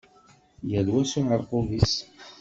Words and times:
Yal 0.71 0.87
wa 0.93 1.01
s 1.05 1.13
uɛerqub-is. 1.19 1.93